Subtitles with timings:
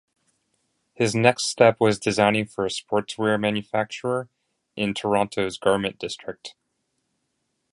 [0.95, 4.29] His next step was designing for a sportswear manufacturer
[4.75, 6.55] in Toronto's garment district.